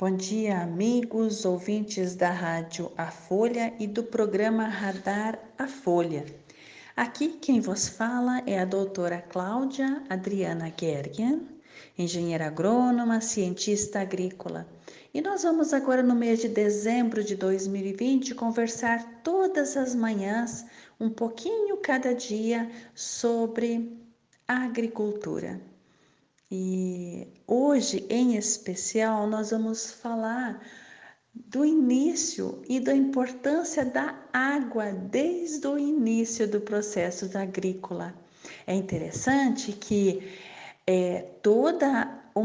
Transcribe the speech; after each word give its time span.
Bom 0.00 0.14
dia, 0.14 0.60
amigos, 0.60 1.44
ouvintes 1.44 2.14
da 2.14 2.30
Rádio 2.30 2.92
A 2.96 3.10
Folha 3.10 3.74
e 3.80 3.86
do 3.88 4.04
programa 4.04 4.68
Radar 4.68 5.36
A 5.58 5.66
Folha. 5.66 6.24
Aqui 6.94 7.30
quem 7.30 7.58
vos 7.58 7.88
fala 7.88 8.40
é 8.46 8.60
a 8.60 8.64
doutora 8.64 9.20
Cláudia 9.20 10.00
Adriana 10.08 10.72
Gergen, 10.80 11.48
engenheira 11.98 12.46
agrônoma, 12.46 13.20
cientista 13.20 13.98
agrícola. 13.98 14.68
E 15.12 15.20
nós 15.20 15.42
vamos 15.42 15.74
agora 15.74 16.00
no 16.00 16.14
mês 16.14 16.38
de 16.38 16.48
dezembro 16.48 17.24
de 17.24 17.34
2020 17.34 18.36
conversar 18.36 19.22
todas 19.24 19.76
as 19.76 19.96
manhãs, 19.96 20.64
um 21.00 21.10
pouquinho 21.10 21.76
cada 21.78 22.14
dia, 22.14 22.70
sobre 22.94 23.98
agricultura. 24.46 25.60
E 26.50 27.28
hoje, 27.46 28.06
em 28.08 28.36
especial, 28.36 29.26
nós 29.26 29.50
vamos 29.50 29.90
falar 29.90 30.60
do 31.34 31.64
início 31.64 32.62
e 32.68 32.80
da 32.80 32.94
importância 32.94 33.84
da 33.84 34.18
água 34.32 34.92
desde 34.92 35.66
o 35.66 35.78
início 35.78 36.48
do 36.48 36.60
processo 36.60 37.30
agrícola. 37.36 38.14
É 38.66 38.74
interessante 38.74 39.72
que 39.72 40.26
é, 40.86 41.20
toda 41.42 42.18
o 42.34 42.42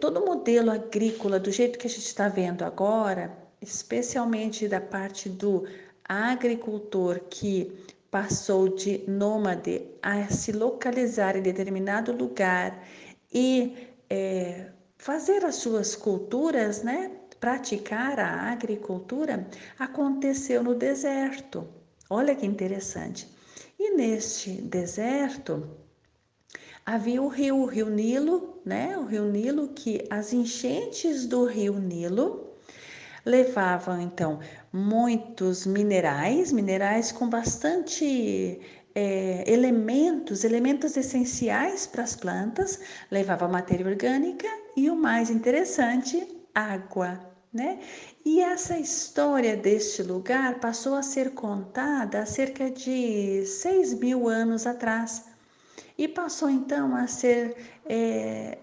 todo 0.00 0.20
o 0.20 0.26
modelo 0.26 0.70
agrícola, 0.70 1.38
do 1.38 1.52
jeito 1.52 1.78
que 1.78 1.86
a 1.86 1.90
gente 1.90 2.06
está 2.06 2.28
vendo 2.28 2.64
agora, 2.64 3.36
especialmente 3.60 4.66
da 4.66 4.80
parte 4.80 5.28
do 5.28 5.64
agricultor 6.04 7.20
que 7.30 7.72
passou 8.10 8.68
de 8.68 9.04
nômade 9.06 9.82
a 10.02 10.26
se 10.28 10.50
localizar 10.50 11.36
em 11.36 11.42
determinado 11.42 12.10
lugar 12.12 12.82
e 13.32 13.76
é, 14.08 14.66
fazer 14.96 15.44
as 15.44 15.56
suas 15.56 15.94
culturas, 15.94 16.82
né? 16.82 17.12
Praticar 17.40 18.18
a 18.18 18.50
agricultura 18.50 19.46
aconteceu 19.78 20.62
no 20.62 20.74
deserto. 20.74 21.68
Olha 22.10 22.34
que 22.34 22.46
interessante. 22.46 23.28
E 23.78 23.94
neste 23.94 24.50
deserto 24.50 25.68
havia 26.84 27.22
o 27.22 27.28
rio, 27.28 27.58
o 27.58 27.66
rio 27.66 27.88
Nilo, 27.88 28.60
né? 28.64 28.98
O 28.98 29.04
rio 29.04 29.24
Nilo 29.24 29.68
que 29.68 30.04
as 30.10 30.32
enchentes 30.32 31.26
do 31.26 31.44
rio 31.44 31.78
Nilo 31.78 32.48
levavam 33.24 34.00
então 34.00 34.40
muitos 34.72 35.66
minerais, 35.66 36.50
minerais 36.50 37.12
com 37.12 37.28
bastante 37.28 38.58
é, 39.00 39.44
elementos, 39.46 40.42
elementos 40.42 40.96
essenciais 40.96 41.86
para 41.86 42.02
as 42.02 42.16
plantas, 42.16 42.80
levava 43.12 43.46
matéria 43.46 43.86
orgânica 43.86 44.48
e 44.76 44.90
o 44.90 44.96
mais 44.96 45.30
interessante, 45.30 46.26
água, 46.52 47.20
né? 47.52 47.78
E 48.24 48.40
essa 48.40 48.76
história 48.76 49.56
deste 49.56 50.02
lugar 50.02 50.58
passou 50.58 50.96
a 50.96 51.02
ser 51.04 51.30
contada 51.30 52.22
há 52.22 52.26
cerca 52.26 52.68
de 52.72 53.46
6 53.46 53.94
mil 53.94 54.28
anos 54.28 54.66
atrás 54.66 55.26
e 55.96 56.08
passou 56.08 56.50
então 56.50 56.96
a 56.96 57.06
ser 57.06 57.54
é, 57.86 58.58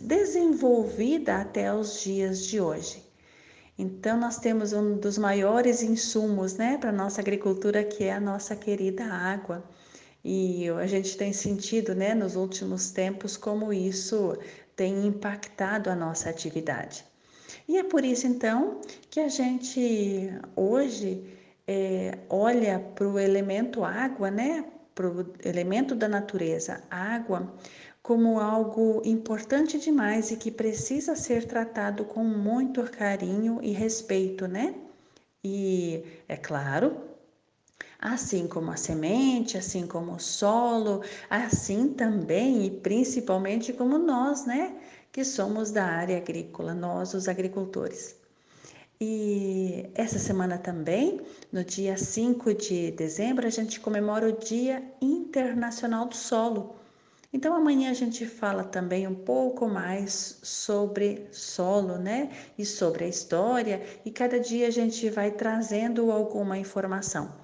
desenvolvida 0.00 1.42
até 1.42 1.74
os 1.74 2.00
dias 2.00 2.46
de 2.46 2.58
hoje. 2.58 3.03
Então, 3.76 4.18
nós 4.18 4.38
temos 4.38 4.72
um 4.72 4.96
dos 4.96 5.18
maiores 5.18 5.82
insumos 5.82 6.54
né, 6.54 6.78
para 6.78 6.90
a 6.90 6.92
nossa 6.92 7.20
agricultura, 7.20 7.82
que 7.82 8.04
é 8.04 8.12
a 8.12 8.20
nossa 8.20 8.54
querida 8.54 9.04
água. 9.04 9.64
E 10.24 10.68
a 10.70 10.86
gente 10.86 11.16
tem 11.16 11.32
sentido 11.32 11.94
né, 11.94 12.14
nos 12.14 12.36
últimos 12.36 12.90
tempos 12.90 13.36
como 13.36 13.72
isso 13.72 14.38
tem 14.76 15.06
impactado 15.06 15.90
a 15.90 15.94
nossa 15.94 16.30
atividade. 16.30 17.04
E 17.68 17.78
é 17.78 17.84
por 17.84 18.04
isso 18.04 18.26
então 18.26 18.80
que 19.10 19.20
a 19.20 19.28
gente 19.28 20.30
hoje 20.54 21.24
é, 21.66 22.18
olha 22.28 22.78
para 22.78 23.08
o 23.08 23.18
elemento 23.18 23.84
água, 23.84 24.30
né, 24.30 24.64
para 24.94 25.08
o 25.08 25.32
elemento 25.44 25.94
da 25.94 26.08
natureza, 26.08 26.82
água, 26.90 27.52
como 28.04 28.38
algo 28.38 29.00
importante 29.02 29.78
demais 29.78 30.30
e 30.30 30.36
que 30.36 30.50
precisa 30.50 31.16
ser 31.16 31.46
tratado 31.46 32.04
com 32.04 32.22
muito 32.22 32.82
carinho 32.82 33.60
e 33.62 33.72
respeito, 33.72 34.46
né? 34.46 34.74
E 35.42 36.04
é 36.28 36.36
claro, 36.36 36.98
assim 37.98 38.46
como 38.46 38.70
a 38.70 38.76
semente, 38.76 39.56
assim 39.56 39.86
como 39.86 40.12
o 40.12 40.20
solo, 40.20 41.02
assim 41.30 41.94
também 41.94 42.66
e 42.66 42.70
principalmente 42.70 43.72
como 43.72 43.96
nós, 43.96 44.44
né, 44.44 44.76
que 45.10 45.24
somos 45.24 45.70
da 45.70 45.86
área 45.86 46.18
agrícola, 46.18 46.74
nós 46.74 47.14
os 47.14 47.26
agricultores. 47.26 48.16
E 49.00 49.88
essa 49.94 50.18
semana 50.18 50.58
também, 50.58 51.22
no 51.50 51.64
dia 51.64 51.96
5 51.96 52.52
de 52.52 52.90
dezembro, 52.90 53.46
a 53.46 53.50
gente 53.50 53.80
comemora 53.80 54.28
o 54.28 54.32
Dia 54.32 54.82
Internacional 55.00 56.04
do 56.04 56.14
Solo. 56.14 56.83
Então 57.34 57.52
amanhã 57.52 57.90
a 57.90 57.94
gente 57.94 58.24
fala 58.26 58.62
também 58.62 59.08
um 59.08 59.14
pouco 59.14 59.66
mais 59.66 60.38
sobre 60.40 61.26
solo, 61.32 61.98
né? 61.98 62.30
E 62.56 62.64
sobre 62.64 63.04
a 63.04 63.08
história, 63.08 63.82
e 64.04 64.10
cada 64.12 64.38
dia 64.38 64.68
a 64.68 64.70
gente 64.70 65.10
vai 65.10 65.32
trazendo 65.32 66.12
alguma 66.12 66.56
informação. 66.56 67.34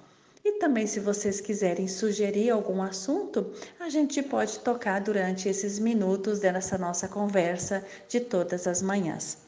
E 0.45 0.53
também, 0.53 0.87
se 0.87 1.01
vocês 1.01 1.41
quiserem 1.41 1.89
sugerir 1.89 2.51
algum 2.51 2.81
assunto, 2.81 3.51
a 3.81 3.89
gente 3.89 4.23
pode 4.23 4.59
tocar 4.59 5.01
durante 5.01 5.49
esses 5.49 5.77
minutos 5.77 6.39
dessa 6.39 6.77
nossa 6.77 7.09
conversa 7.09 7.85
de 8.07 8.21
todas 8.21 8.67
as 8.67 8.81
manhãs. 8.81 9.39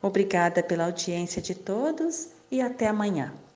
Obrigada 0.00 0.62
pela 0.62 0.84
audiência 0.84 1.42
de 1.42 1.56
todos 1.56 2.28
e 2.52 2.60
até 2.60 2.86
amanhã. 2.86 3.34